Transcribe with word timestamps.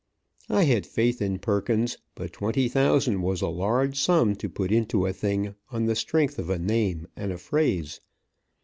I 0.49 0.63
had 0.63 0.87
faith 0.87 1.21
in 1.21 1.37
Perkins, 1.37 1.99
but 2.15 2.33
twenty 2.33 2.67
thousand 2.67 3.21
was 3.21 3.39
a 3.43 3.49
large 3.49 3.99
sum 3.99 4.33
to 4.37 4.49
put 4.49 4.71
into 4.71 5.05
a 5.05 5.13
thing 5.13 5.53
on 5.69 5.85
the 5.85 5.95
strength 5.95 6.39
of 6.39 6.49
a 6.49 6.57
name 6.57 7.07
and 7.15 7.31
a 7.31 7.37
phrase. 7.37 7.99